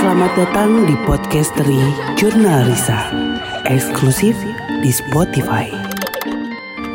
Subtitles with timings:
[0.00, 1.76] Selamat datang di Podcastery
[2.16, 3.12] Jurnal Risa,
[3.68, 4.32] eksklusif
[4.80, 5.68] di Spotify.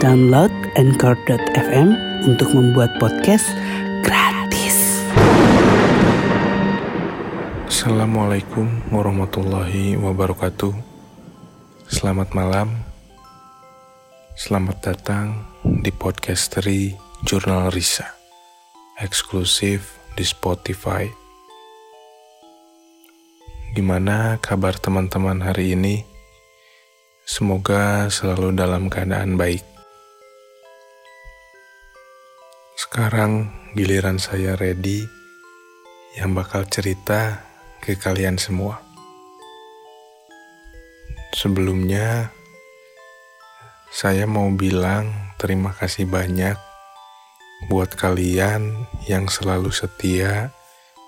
[0.01, 1.93] Download Anchor.fm
[2.25, 3.45] untuk membuat podcast
[4.01, 5.05] gratis.
[7.69, 10.73] Assalamualaikum warahmatullahi wabarakatuh.
[11.85, 12.73] Selamat malam.
[14.33, 18.17] Selamat datang di Podcastery Jurnal Risa,
[18.97, 21.24] eksklusif di Spotify.
[23.75, 26.07] Gimana kabar teman-teman hari ini?
[27.27, 29.67] Semoga selalu dalam keadaan baik.
[32.79, 35.03] Sekarang giliran saya ready
[36.15, 37.43] yang bakal cerita
[37.83, 38.79] ke kalian semua.
[41.35, 42.31] Sebelumnya,
[43.91, 46.55] saya mau bilang terima kasih banyak
[47.67, 50.55] buat kalian yang selalu setia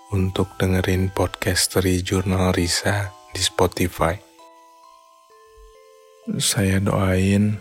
[0.08, 4.16] untuk dengerin podcast dari Jurnal Risa di Spotify.
[6.40, 7.60] Saya doain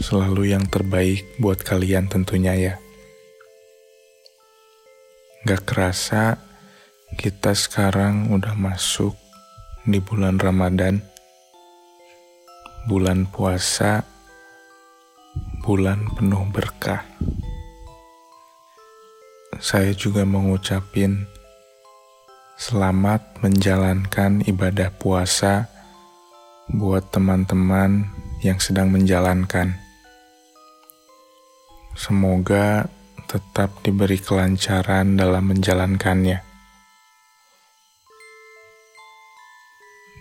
[0.00, 2.74] selalu yang terbaik buat kalian tentunya ya.
[5.44, 6.40] Gak kerasa
[7.20, 9.12] kita sekarang udah masuk
[9.84, 11.04] di bulan Ramadan,
[12.88, 14.08] bulan puasa,
[15.60, 17.04] bulan penuh berkah.
[19.60, 21.33] Saya juga mengucapin
[22.54, 25.66] Selamat menjalankan ibadah puasa
[26.70, 28.06] buat teman-teman
[28.46, 29.74] yang sedang menjalankan.
[31.98, 32.86] Semoga
[33.26, 36.46] tetap diberi kelancaran dalam menjalankannya.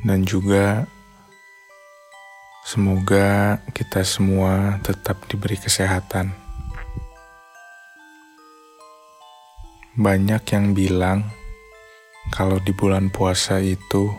[0.02, 0.90] Dan juga
[2.66, 6.34] semoga kita semua tetap diberi kesehatan.
[9.94, 11.43] Banyak yang bilang,
[12.32, 14.14] kalau di bulan puasa itu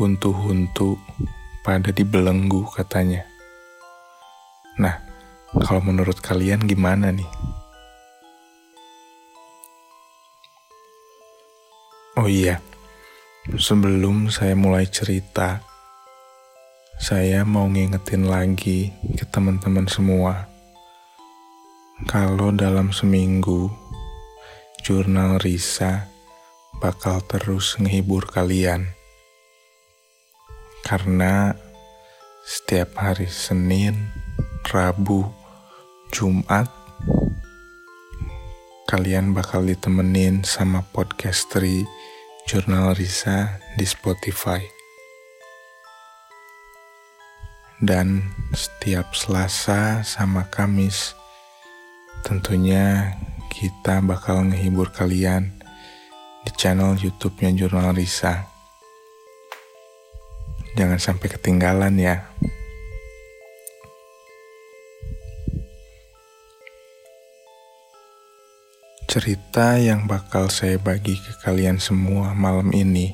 [0.00, 0.96] huntu-huntu
[1.60, 3.28] pada dibelenggu katanya.
[4.80, 4.96] Nah,
[5.60, 7.28] kalau menurut kalian gimana nih?
[12.16, 12.60] Oh iya,
[13.56, 15.60] sebelum saya mulai cerita,
[17.00, 20.48] saya mau ngingetin lagi ke teman-teman semua.
[22.08, 23.68] Kalau dalam seminggu,
[24.80, 26.08] jurnal Risa
[26.78, 28.94] bakal terus menghibur kalian.
[30.86, 31.58] Karena
[32.46, 34.14] setiap hari Senin,
[34.70, 35.26] Rabu,
[36.14, 36.70] Jumat,
[38.90, 41.86] kalian bakal ditemenin sama podcasteri
[42.50, 44.58] Jurnal Risa di Spotify.
[47.78, 51.14] Dan setiap Selasa sama Kamis,
[52.26, 53.16] tentunya
[53.48, 55.59] kita bakal menghibur kalian
[56.40, 58.48] di channel YouTube-nya Jurnal Risa.
[60.78, 62.30] Jangan sampai ketinggalan ya.
[69.10, 73.10] Cerita yang bakal saya bagi ke kalian semua malam ini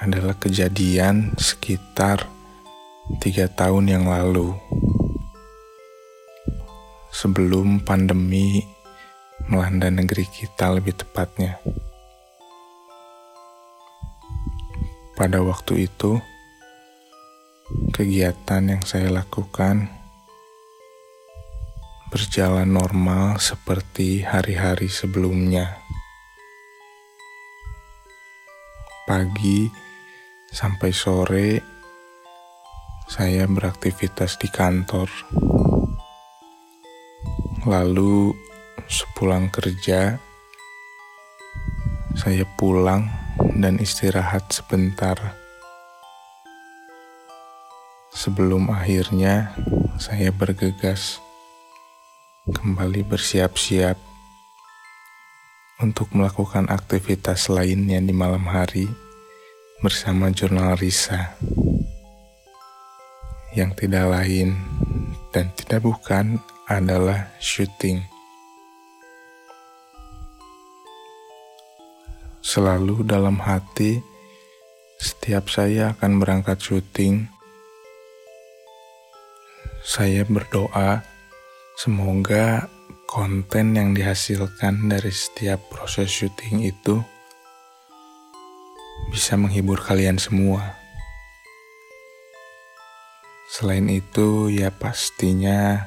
[0.00, 2.26] adalah kejadian sekitar
[3.20, 4.56] tiga tahun yang lalu.
[7.12, 8.64] Sebelum pandemi
[9.50, 11.58] melanda negeri kita lebih tepatnya.
[15.18, 16.18] Pada waktu itu,
[17.94, 19.88] kegiatan yang saya lakukan
[22.12, 25.80] berjalan normal seperti hari-hari sebelumnya.
[29.08, 29.72] Pagi
[30.52, 31.50] sampai sore,
[33.08, 35.08] saya beraktivitas di kantor.
[37.64, 38.51] Lalu
[38.90, 40.18] Sepulang kerja,
[42.14, 43.06] saya pulang
[43.58, 45.38] dan istirahat sebentar.
[48.12, 49.56] Sebelum akhirnya
[49.98, 51.22] saya bergegas
[52.50, 53.96] kembali bersiap-siap
[55.82, 58.86] untuk melakukan aktivitas lainnya di malam hari
[59.82, 61.34] bersama jurnal Risa
[63.52, 64.56] yang tidak lain
[65.34, 66.38] dan tidak bukan
[66.70, 68.11] adalah syuting.
[72.42, 74.02] Selalu dalam hati,
[74.98, 77.30] setiap saya akan berangkat syuting,
[79.86, 81.06] saya berdoa
[81.78, 82.66] semoga
[83.06, 86.98] konten yang dihasilkan dari setiap proses syuting itu
[89.14, 90.74] bisa menghibur kalian semua.
[93.54, 95.86] Selain itu, ya pastinya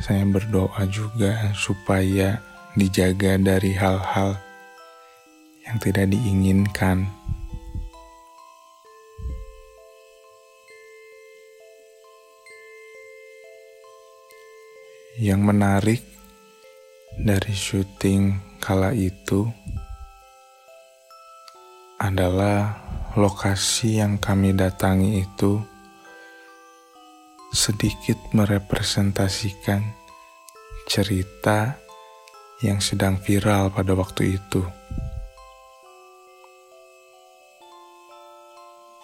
[0.00, 2.40] saya berdoa juga supaya
[2.72, 4.51] dijaga dari hal-hal
[5.66, 7.06] yang tidak diinginkan.
[15.20, 16.02] Yang menarik
[17.20, 19.44] dari syuting kala itu
[22.00, 22.82] adalah
[23.14, 25.60] lokasi yang kami datangi itu
[27.52, 29.84] sedikit merepresentasikan
[30.88, 31.76] cerita
[32.64, 34.64] yang sedang viral pada waktu itu.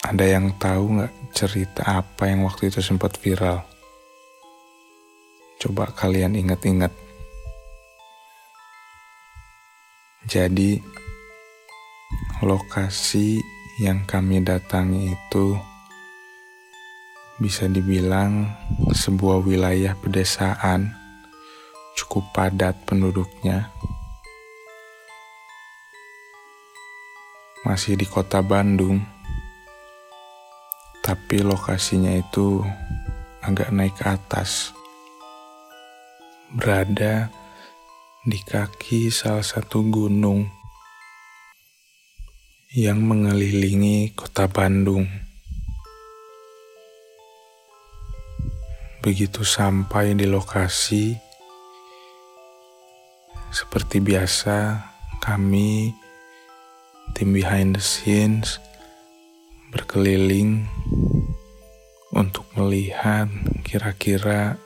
[0.08, 3.60] Ada yang tahu nggak cerita apa yang waktu itu sempat viral?
[5.60, 6.88] Coba kalian ingat-ingat.
[10.25, 10.81] Jadi,
[12.40, 13.37] lokasi
[13.84, 15.60] yang kami datangi itu
[17.37, 18.49] bisa dibilang
[18.88, 20.88] sebuah wilayah pedesaan
[22.00, 23.69] cukup padat penduduknya.
[27.69, 29.17] Masih di kota Bandung,
[31.08, 32.60] tapi lokasinya itu
[33.40, 34.76] agak naik ke atas.
[36.52, 37.32] Berada
[38.28, 40.44] di kaki salah satu gunung
[42.76, 45.08] yang mengelilingi kota Bandung.
[49.00, 51.16] Begitu sampai di lokasi,
[53.49, 54.76] seperti biasa,
[55.25, 55.88] kami
[57.16, 58.61] tim behind the scenes
[59.68, 60.64] berkeliling
[62.16, 63.28] untuk melihat
[63.68, 64.56] kira-kira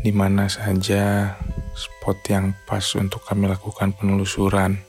[0.00, 1.36] di mana saja
[1.76, 4.80] spot yang pas untuk kami lakukan penelusuran.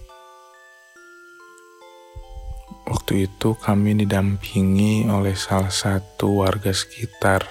[2.88, 7.44] Waktu itu kami didampingi oleh salah satu warga sekitar.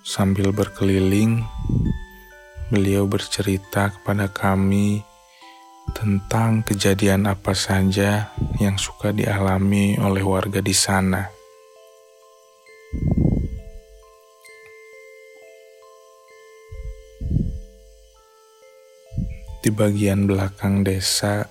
[0.00, 1.44] Sambil berkeliling,
[2.72, 5.04] beliau bercerita kepada kami
[5.94, 11.26] tentang kejadian apa saja yang suka dialami oleh warga di sana.
[19.62, 21.42] Di bagian belakang desa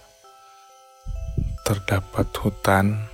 [1.68, 3.12] terdapat hutan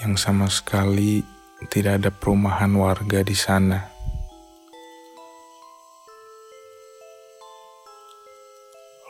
[0.00, 1.20] yang sama sekali
[1.68, 3.89] tidak ada perumahan warga di sana.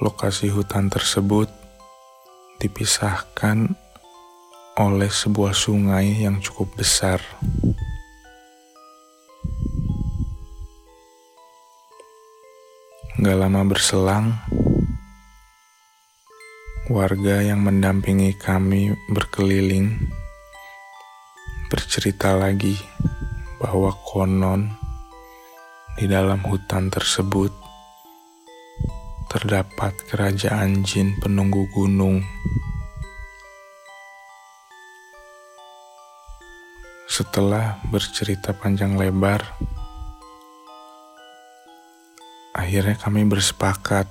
[0.00, 1.52] Lokasi hutan tersebut
[2.56, 3.68] dipisahkan
[4.80, 7.20] oleh sebuah sungai yang cukup besar.
[13.20, 14.40] Gak lama berselang,
[16.88, 20.00] warga yang mendampingi kami berkeliling
[21.68, 22.80] bercerita lagi
[23.60, 24.72] bahwa konon
[26.00, 27.59] di dalam hutan tersebut
[29.30, 32.18] terdapat kerajaan jin penunggu gunung.
[37.06, 39.46] Setelah bercerita panjang lebar,
[42.58, 44.10] akhirnya kami bersepakat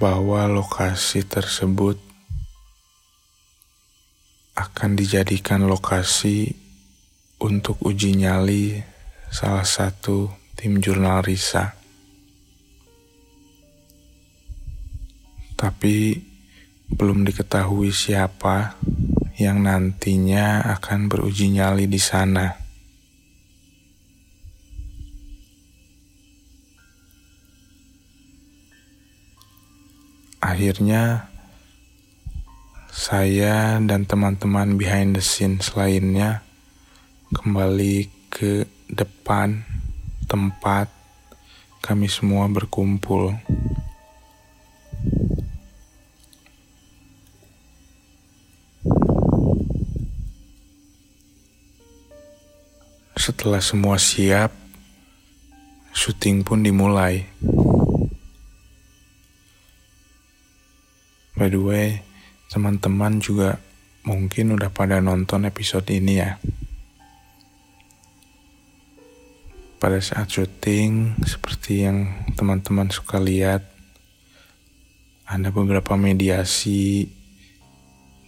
[0.00, 2.00] bahwa lokasi tersebut
[4.56, 6.56] akan dijadikan lokasi
[7.44, 8.80] untuk uji nyali
[9.28, 11.81] salah satu tim jurnal Risa.
[15.62, 16.18] Tapi
[16.90, 18.74] belum diketahui siapa
[19.38, 22.50] yang nantinya akan beruji nyali di sana.
[30.42, 31.30] Akhirnya,
[32.90, 36.42] saya dan teman-teman behind the scenes lainnya
[37.30, 39.62] kembali ke depan
[40.26, 40.90] tempat
[41.78, 43.38] kami semua berkumpul.
[53.22, 54.50] Setelah semua siap,
[55.94, 57.22] syuting pun dimulai.
[61.38, 62.02] By the way,
[62.50, 63.62] teman-teman juga
[64.02, 66.42] mungkin udah pada nonton episode ini ya.
[69.78, 73.62] Pada saat syuting, seperti yang teman-teman suka lihat,
[75.30, 77.06] ada beberapa mediasi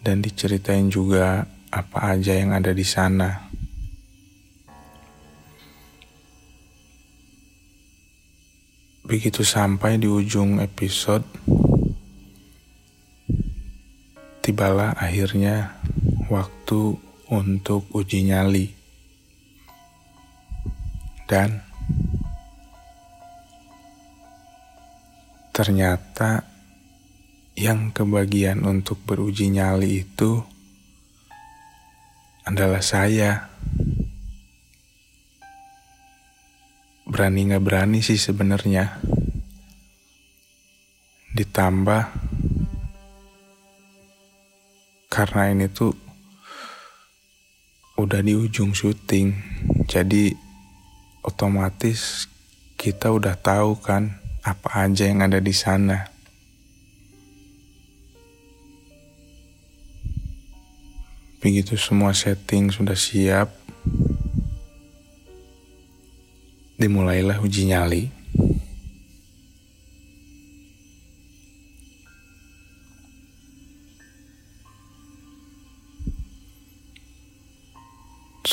[0.06, 3.53] dan diceritain juga apa aja yang ada di sana.
[9.04, 11.28] Begitu sampai di ujung episode,
[14.40, 15.76] tibalah akhirnya
[16.32, 16.96] waktu
[17.28, 18.72] untuk uji nyali.
[21.24, 21.64] Dan
[25.54, 26.42] Ternyata
[27.54, 30.42] yang kebagian untuk beruji nyali itu
[32.42, 33.54] adalah saya.
[37.14, 38.98] Berani nggak berani sih sebenarnya.
[41.30, 42.10] Ditambah
[45.06, 45.94] karena ini tuh
[47.94, 49.30] udah di ujung syuting,
[49.86, 50.34] jadi
[51.22, 52.26] otomatis
[52.74, 56.10] kita udah tahu kan apa aja yang ada di sana.
[61.38, 63.54] Begitu semua setting sudah siap,
[66.84, 68.04] dimulailah uji nyali.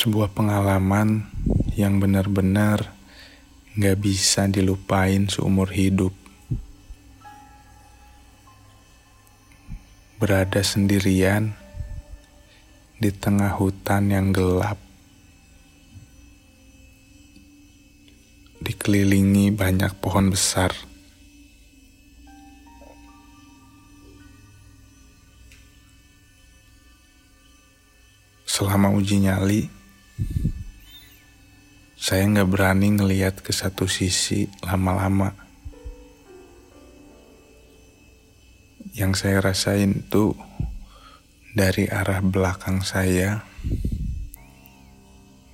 [0.02, 1.30] sebuah pengalaman
[1.78, 2.90] yang benar-benar
[3.78, 6.10] gak bisa dilupain seumur hidup.
[10.18, 11.54] Berada sendirian
[12.98, 14.82] di tengah hutan yang gelap,
[18.72, 20.72] dikelilingi banyak pohon besar.
[28.48, 29.68] Selama uji nyali,
[32.00, 35.36] saya nggak berani ngelihat ke satu sisi lama-lama.
[38.96, 40.32] Yang saya rasain tuh
[41.52, 43.44] dari arah belakang saya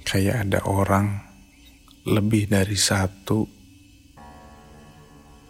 [0.05, 1.26] kayak ada orang
[2.07, 3.43] lebih dari satu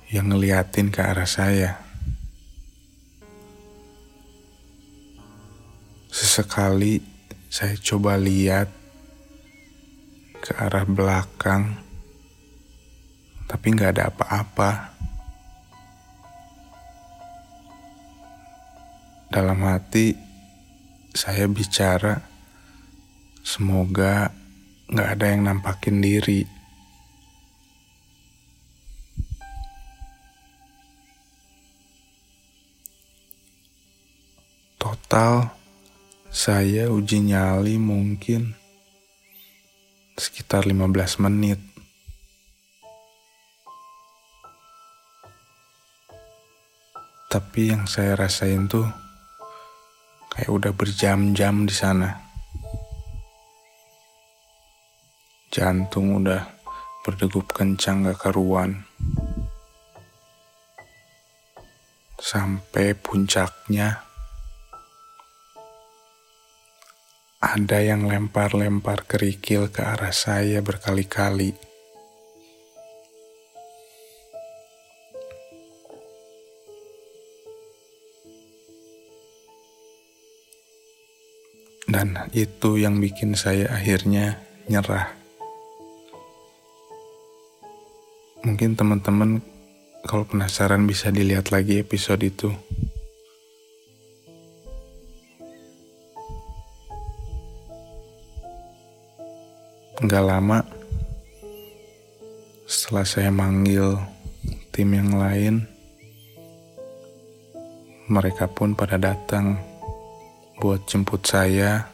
[0.09, 1.77] yang ngeliatin ke arah saya.
[6.09, 6.97] Sesekali
[7.45, 8.73] saya coba lihat
[10.41, 11.77] ke arah belakang,
[13.45, 14.97] tapi nggak ada apa-apa.
[19.29, 20.17] Dalam hati,
[21.13, 22.17] saya bicara,
[23.45, 24.46] semoga
[24.87, 26.47] nggak ada yang nampakin diri.
[34.79, 35.51] Total,
[36.31, 38.55] saya uji nyali mungkin
[40.15, 41.59] sekitar 15 menit.
[47.27, 48.87] Tapi yang saya rasain tuh
[50.31, 52.26] kayak udah berjam-jam di sana.
[55.57, 56.45] Jantung udah
[57.01, 58.85] berdegup kencang gak karuan.
[62.21, 64.05] Sampai puncaknya
[67.41, 71.53] Ada yang lempar-lempar kerikil ke arah saya berkali-kali.
[81.89, 84.37] Dan itu yang bikin saya akhirnya
[84.69, 85.26] nyerah.
[88.45, 89.41] Mungkin teman-teman
[90.05, 92.53] kalau penasaran bisa dilihat lagi episode itu.
[99.97, 100.61] Gak lama
[102.67, 103.95] setelah saya manggil
[104.75, 105.63] tim yang lain,
[108.11, 109.55] mereka pun pada datang
[110.59, 111.87] buat jemput saya,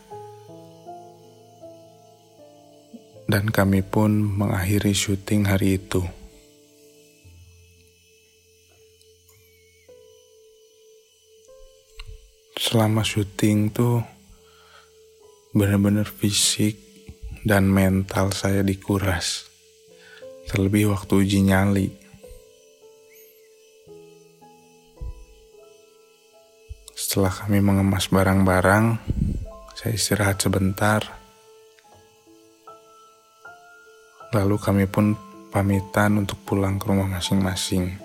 [3.26, 6.04] dan kami pun mengakhiri syuting hari itu.
[12.74, 14.02] Selama syuting tuh
[15.54, 16.74] benar-benar fisik
[17.46, 19.46] dan mental saya dikuras.
[20.50, 21.94] Terlebih waktu uji nyali.
[26.98, 28.98] Setelah kami mengemas barang-barang,
[29.78, 31.06] saya istirahat sebentar.
[34.34, 35.14] Lalu kami pun
[35.54, 38.03] pamitan untuk pulang ke rumah masing-masing.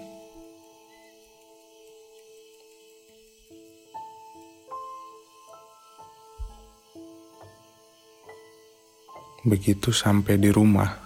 [9.46, 10.98] Begitu sampai di rumah,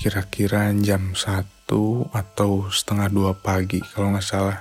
[0.00, 4.56] kira-kira jam satu atau setengah dua pagi kalau nggak salah.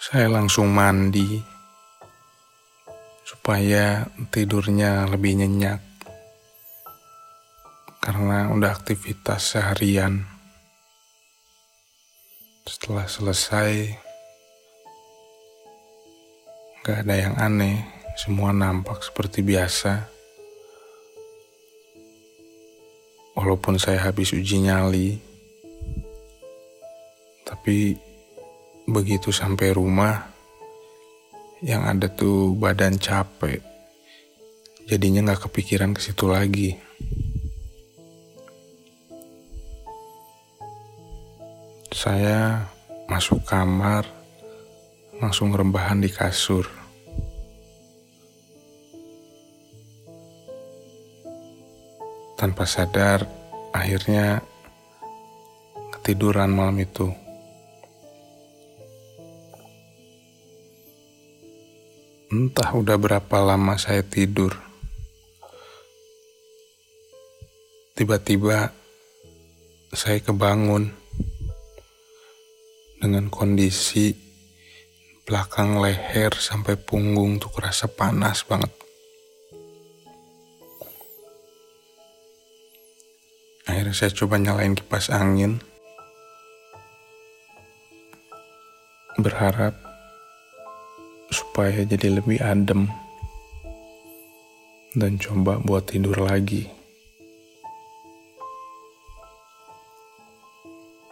[0.00, 1.36] Saya langsung mandi
[3.28, 5.84] supaya tidurnya lebih nyenyak
[8.00, 10.24] karena udah aktivitas seharian.
[12.64, 14.07] Setelah selesai,
[16.84, 17.82] Gak ada yang aneh,
[18.18, 20.18] semua nampak seperti biasa.
[23.38, 25.14] walaupun saya habis uji nyali,
[27.46, 27.94] tapi
[28.90, 30.26] begitu sampai rumah,
[31.62, 33.62] yang ada tuh badan capek,
[34.90, 36.74] jadinya nggak kepikiran ke situ lagi.
[41.94, 42.66] Saya
[43.06, 44.02] masuk kamar,
[45.18, 46.62] langsung rebahan di kasur.
[52.38, 53.26] Tanpa sadar,
[53.74, 54.38] akhirnya
[55.98, 57.10] ketiduran malam itu.
[62.30, 64.54] Entah udah berapa lama saya tidur.
[67.98, 68.70] Tiba-tiba
[69.90, 70.94] saya kebangun
[73.02, 74.27] dengan kondisi
[75.28, 78.72] belakang leher sampai punggung tuh kerasa panas banget.
[83.68, 85.60] Akhirnya saya coba nyalain kipas angin.
[89.20, 89.76] Berharap
[91.28, 92.88] supaya jadi lebih adem.
[94.96, 96.72] Dan coba buat tidur lagi.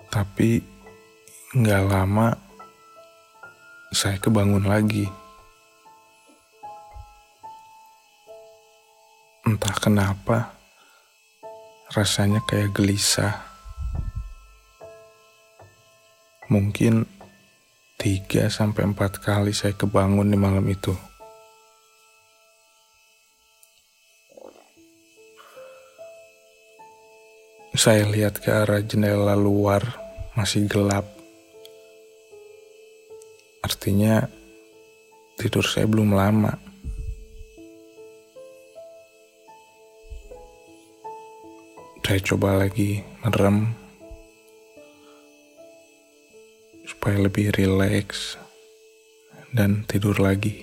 [0.08, 0.64] Tapi
[1.52, 2.45] nggak lama
[3.94, 5.06] saya kebangun lagi.
[9.46, 10.56] Entah kenapa
[11.94, 13.46] rasanya kayak gelisah.
[16.50, 17.06] Mungkin
[17.98, 20.94] tiga sampai empat kali saya kebangun di malam itu.
[27.76, 29.84] Saya lihat ke arah jendela luar
[30.32, 31.15] masih gelap.
[33.66, 34.22] Artinya
[35.34, 36.54] tidur saya belum lama.
[42.06, 43.74] Saya coba lagi merem
[46.86, 48.38] supaya lebih rileks
[49.50, 50.62] dan tidur lagi.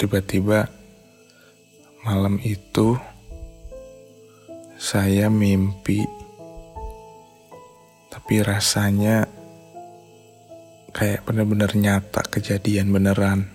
[0.00, 0.72] Tiba-tiba
[2.00, 2.96] malam itu
[4.86, 6.06] saya mimpi
[8.06, 9.26] tapi rasanya
[10.94, 13.50] kayak bener-bener nyata kejadian beneran.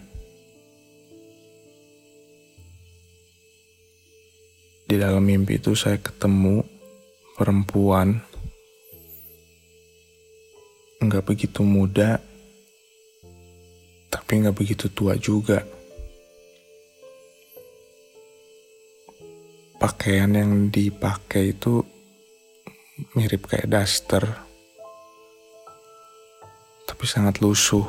[4.84, 6.68] Di dalam mimpi itu saya ketemu
[7.40, 8.20] perempuan
[11.00, 12.20] nggak begitu muda
[14.12, 15.64] tapi nggak begitu tua juga.
[19.82, 21.82] Pakaian yang dipakai itu
[23.18, 24.52] mirip kayak daster
[27.02, 27.82] tapi sangat lusuh.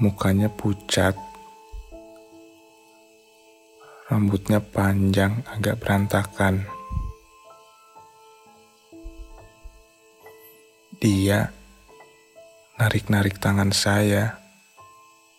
[0.00, 1.12] Mukanya pucat.
[4.08, 6.64] Rambutnya panjang, agak berantakan.
[10.96, 11.52] Dia
[12.80, 14.40] narik-narik tangan saya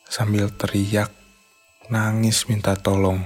[0.05, 1.09] sambil teriak,
[1.91, 3.19] nangis minta tolong.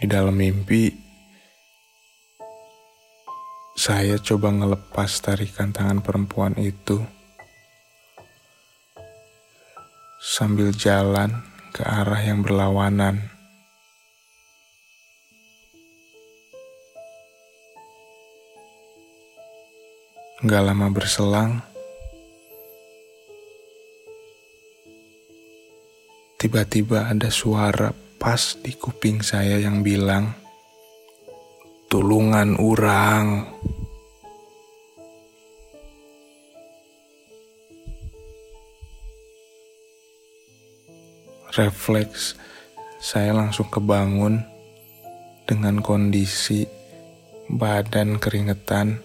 [0.00, 0.88] Di dalam mimpi,
[3.76, 7.04] saya coba ngelepas tarikan tangan perempuan itu
[10.16, 11.44] sambil jalan
[11.76, 13.28] ke arah yang berlawanan.
[20.40, 21.60] Gak lama berselang,
[26.40, 30.32] tiba-tiba ada suara pas di kuping saya yang bilang,
[31.92, 33.44] "Tulungan urang."
[41.52, 42.40] Refleks,
[42.96, 44.40] saya langsung kebangun
[45.44, 46.64] dengan kondisi
[47.52, 49.02] badan keringetan.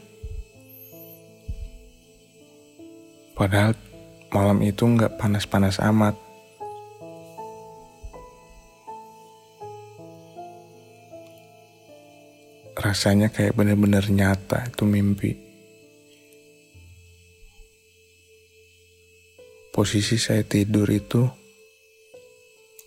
[3.35, 3.75] Padahal
[4.31, 6.24] malam itu nggak panas-panas amat.
[12.95, 15.35] Rasanya kayak bener-bener nyata itu mimpi.
[19.75, 21.27] Posisi saya tidur itu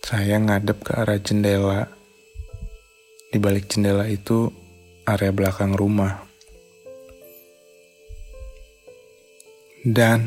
[0.01, 1.85] saya ngadep ke arah jendela.
[3.29, 4.49] Di balik jendela itu
[5.05, 6.25] area belakang rumah.
[9.85, 10.25] Dan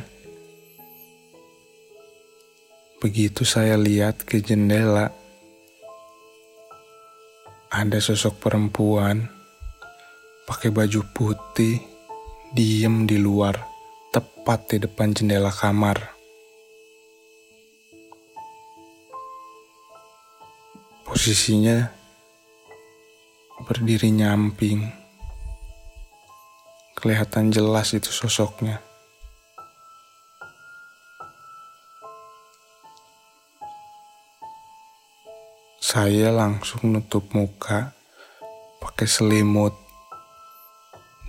[3.02, 5.10] begitu saya lihat ke jendela,
[7.74, 9.31] ada sosok perempuan
[10.42, 11.78] pakai baju putih,
[12.50, 13.54] diem di luar,
[14.10, 16.18] tepat di depan jendela kamar.
[21.06, 21.86] Posisinya
[23.62, 24.90] berdiri nyamping.
[26.98, 28.78] Kelihatan jelas itu sosoknya.
[35.82, 37.92] Saya langsung nutup muka
[38.80, 39.81] pakai selimut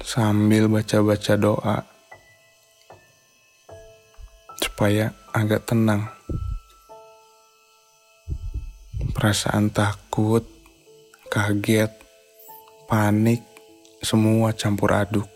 [0.03, 1.87] sambil baca-baca doa
[4.59, 6.11] supaya agak tenang.
[9.15, 10.43] Perasaan takut,
[11.31, 11.87] kaget,
[12.91, 13.39] panik,
[14.03, 15.29] semua campur aduk.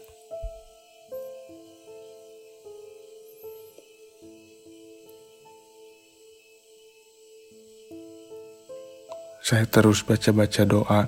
[9.48, 11.08] Saya terus baca-baca doa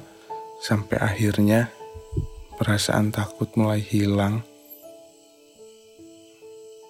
[0.63, 1.67] sampai akhirnya
[2.59, 4.43] perasaan takut mulai hilang,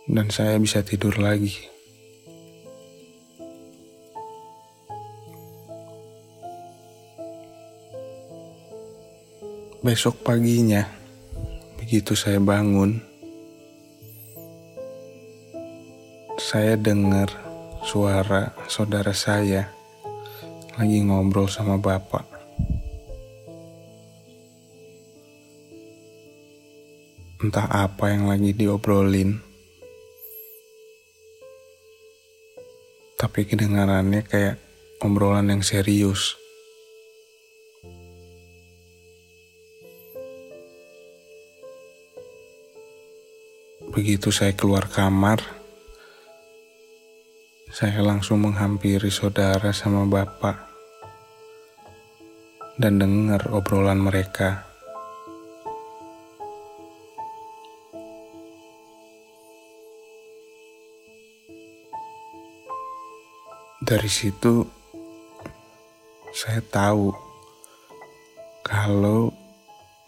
[0.10, 1.54] dan saya bisa tidur lagi.
[9.86, 10.90] Besok paginya,
[11.78, 12.98] begitu saya bangun,
[16.42, 17.30] saya dengar
[17.86, 19.70] suara saudara saya
[20.76, 22.39] lagi ngobrol sama bapak.
[27.50, 29.42] Entah apa yang lagi diobrolin.
[33.18, 34.62] Tapi kedengarannya kayak
[35.02, 36.38] obrolan yang serius.
[43.98, 45.42] Begitu saya keluar kamar,
[47.74, 50.70] saya langsung menghampiri saudara sama bapak
[52.78, 54.69] dan dengar obrolan mereka.
[63.90, 64.62] Dari situ
[66.30, 67.10] saya tahu
[68.62, 69.34] kalau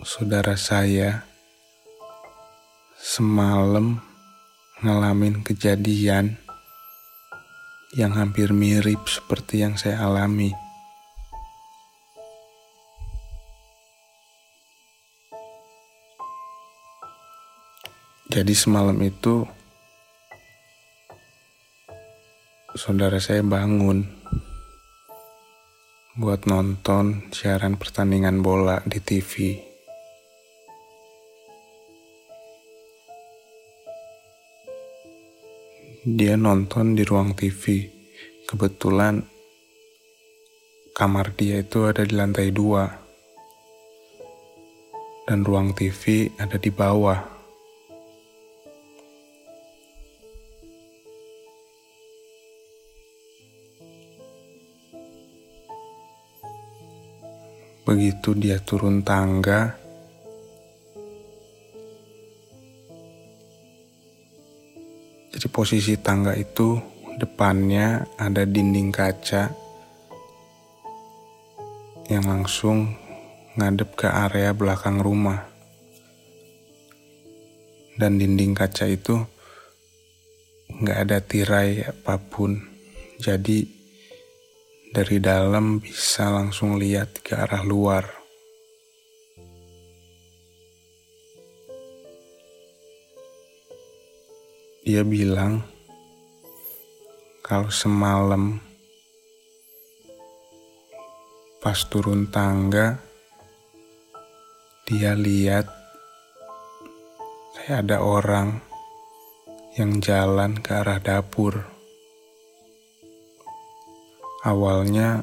[0.06, 1.26] saudara saya
[2.94, 3.98] semalam
[4.86, 6.38] ngalamin kejadian
[7.98, 10.54] yang hampir mirip seperti yang saya alami.
[18.30, 19.50] Jadi semalam itu
[22.72, 24.08] saudara saya bangun
[26.16, 29.60] buat nonton siaran pertandingan bola di TV.
[36.08, 37.92] Dia nonton di ruang TV.
[38.48, 39.20] Kebetulan
[40.96, 42.88] kamar dia itu ada di lantai dua.
[45.28, 47.41] Dan ruang TV ada di bawah.
[57.82, 59.74] Begitu dia turun tangga,
[65.34, 66.78] jadi posisi tangga itu
[67.18, 69.50] depannya ada dinding kaca
[72.06, 72.94] yang langsung
[73.58, 75.50] ngadep ke area belakang rumah.
[77.98, 79.18] Dan dinding kaca itu
[80.70, 82.62] nggak ada tirai apa pun,
[83.18, 83.81] jadi
[84.92, 88.04] dari dalam bisa langsung lihat ke arah luar.
[94.84, 95.64] Dia bilang
[97.40, 98.60] kalau semalam
[101.64, 103.00] pas turun tangga
[104.92, 105.72] dia lihat
[107.56, 108.60] kayak ada orang
[109.80, 111.71] yang jalan ke arah dapur.
[114.42, 115.22] Awalnya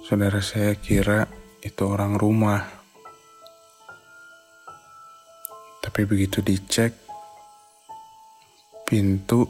[0.00, 1.28] saudara saya kira
[1.60, 2.64] itu orang rumah.
[5.84, 6.96] Tapi begitu dicek,
[8.88, 9.44] pintu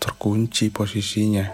[0.00, 1.44] terkunci posisinya.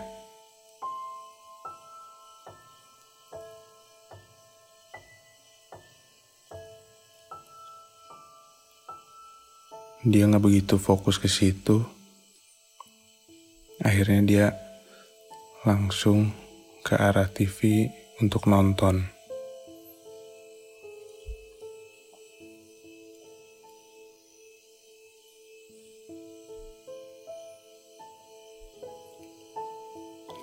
[10.06, 11.82] Dia nggak begitu fokus ke situ.
[13.82, 14.67] Akhirnya dia
[15.66, 16.30] langsung
[16.86, 17.90] ke arah TV
[18.22, 19.02] untuk nonton.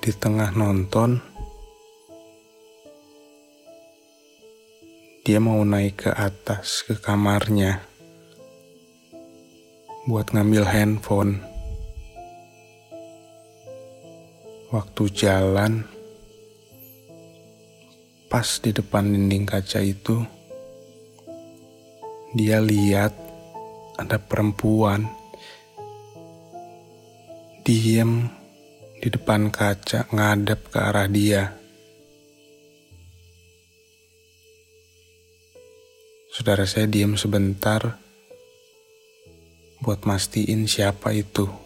[0.04, 1.18] Di tengah nonton,
[5.26, 7.82] dia mau naik ke atas ke kamarnya
[10.06, 11.55] buat ngambil handphone.
[14.74, 15.86] Waktu jalan,
[18.26, 20.26] pas di depan dinding kaca itu,
[22.34, 23.14] dia lihat
[23.96, 25.06] ada perempuan
[27.66, 28.30] diem
[29.02, 31.54] di depan kaca ngadep ke arah dia.
[36.34, 38.02] Saudara saya diem sebentar
[39.80, 41.65] buat mastiin siapa itu.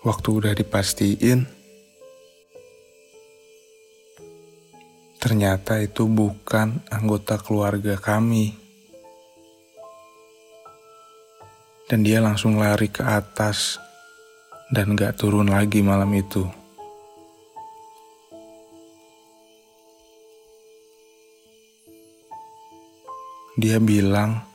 [0.00, 1.44] Waktu udah dipastiin,
[5.20, 8.60] ternyata itu bukan anggota keluarga kami.
[11.90, 13.82] dan dia langsung lari ke atas
[14.70, 16.46] dan gak turun lagi malam itu.
[23.58, 24.46] Dia bilang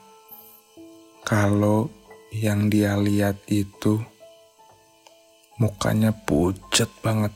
[1.28, 1.92] kalau
[2.32, 4.00] yang dia lihat itu
[5.56, 7.32] mukanya pucat banget.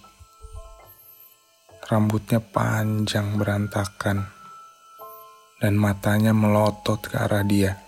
[1.88, 4.27] Rambutnya panjang berantakan
[5.60, 7.79] dan matanya melotot ke arah dia.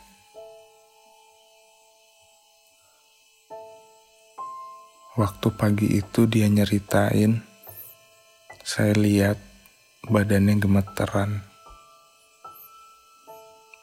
[5.19, 7.43] Waktu pagi itu dia nyeritain,
[8.63, 9.35] saya lihat
[10.07, 11.43] badannya gemeteran.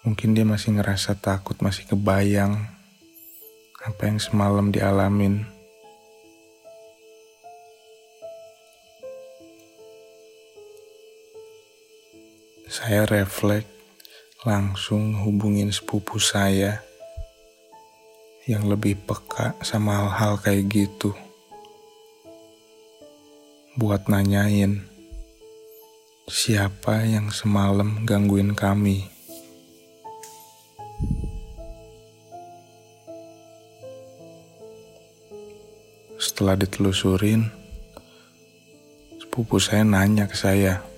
[0.08, 2.56] Mungkin dia masih ngerasa takut, masih kebayang
[3.84, 5.57] apa yang semalam dialamin.
[12.78, 13.66] Saya refleks
[14.46, 16.78] langsung hubungin sepupu saya
[18.46, 21.10] yang lebih peka sama hal-hal kayak gitu.
[23.74, 24.86] Buat nanyain
[26.30, 29.10] siapa yang semalam gangguin kami.
[36.14, 37.50] Setelah ditelusurin,
[39.18, 40.97] sepupu saya nanya ke saya.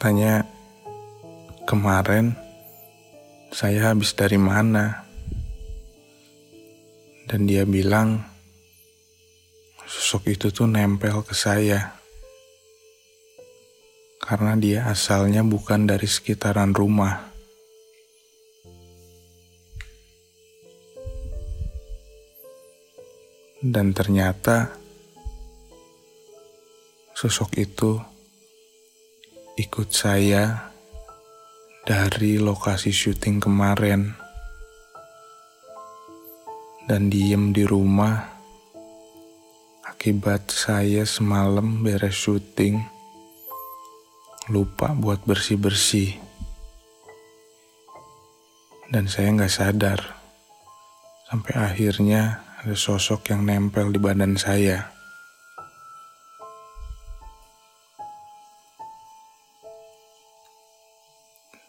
[0.00, 0.48] Katanya
[1.68, 2.32] kemarin
[3.52, 5.04] saya habis dari mana?
[7.28, 8.24] Dan dia bilang,
[9.84, 12.00] sosok itu tuh nempel ke saya.
[14.24, 17.20] Karena dia asalnya bukan dari sekitaran rumah.
[23.60, 24.72] Dan ternyata
[27.12, 28.09] sosok itu
[29.60, 30.72] ikut saya
[31.84, 34.16] dari lokasi syuting kemarin.
[36.88, 38.24] Dan diem di rumah
[39.84, 42.80] akibat saya semalam beres syuting.
[44.48, 46.16] Lupa buat bersih-bersih.
[48.90, 50.00] Dan saya nggak sadar
[51.28, 54.99] sampai akhirnya ada sosok yang nempel di badan saya.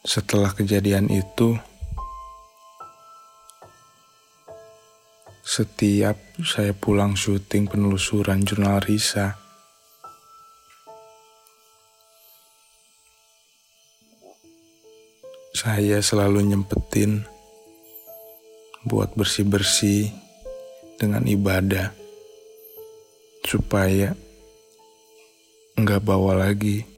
[0.01, 1.53] Setelah kejadian itu,
[5.45, 9.37] setiap saya pulang syuting penelusuran jurnal Risa,
[15.53, 17.21] saya selalu nyempetin
[18.81, 20.09] buat bersih-bersih
[20.97, 21.93] dengan ibadah
[23.45, 24.17] supaya
[25.77, 26.89] nggak bawa lagi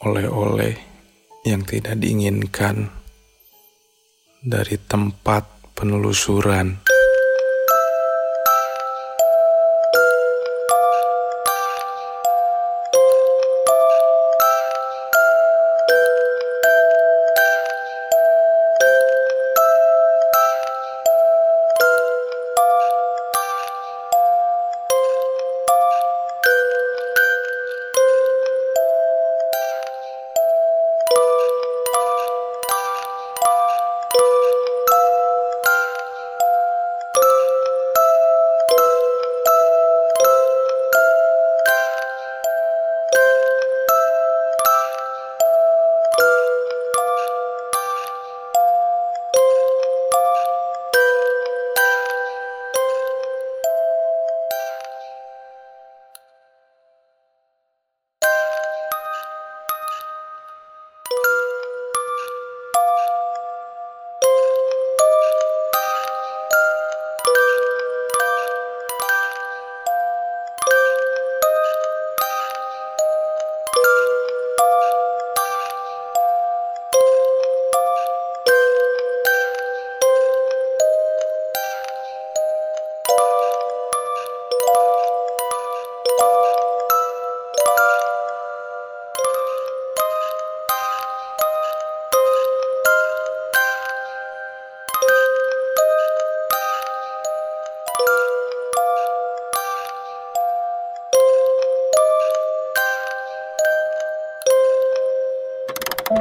[0.00, 0.72] oleh-oleh
[1.44, 2.88] yang tidak diinginkan
[4.40, 5.44] dari tempat
[5.76, 6.89] penelusuran.